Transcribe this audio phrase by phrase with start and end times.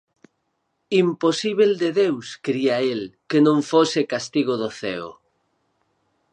[1.03, 5.09] Imposíbel de Deus, cría el, que non fose castigo do ceo.